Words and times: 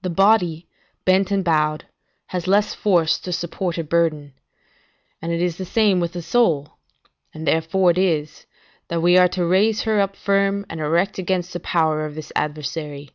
The 0.00 0.08
body, 0.08 0.68
bent 1.04 1.30
and 1.30 1.44
bowed, 1.44 1.84
has 2.28 2.46
less 2.48 2.72
force 2.72 3.18
to 3.18 3.30
support 3.30 3.76
a 3.76 3.84
burden; 3.84 4.32
and 5.20 5.32
it 5.32 5.42
is 5.42 5.58
the 5.58 5.66
same 5.66 6.00
with 6.00 6.14
the 6.14 6.22
soul, 6.22 6.78
and 7.34 7.46
therefore 7.46 7.90
it 7.90 7.98
is, 7.98 8.46
that 8.88 9.02
we 9.02 9.18
are 9.18 9.28
to 9.28 9.44
raise 9.44 9.82
her 9.82 10.00
up 10.00 10.16
firm 10.16 10.64
and 10.70 10.80
erect 10.80 11.18
against 11.18 11.52
the 11.52 11.60
power 11.60 12.06
of 12.06 12.14
this 12.14 12.32
adversary. 12.34 13.10